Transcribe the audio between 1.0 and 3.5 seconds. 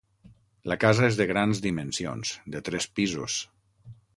és de grans dimensions, de tres pisos.